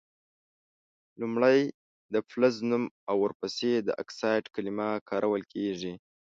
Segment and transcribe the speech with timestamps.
[1.21, 1.59] لومړۍ
[2.13, 5.93] د فلز نوم او ور پسي د اکسایډ کلمه کارول کیږي.